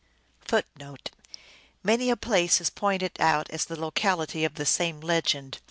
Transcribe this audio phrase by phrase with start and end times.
[0.51, 0.97] l 1
[1.83, 5.59] Many a place is pointed out as the locality of the same legend.